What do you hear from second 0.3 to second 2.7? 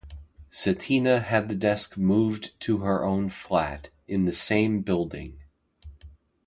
Satina had the desk moved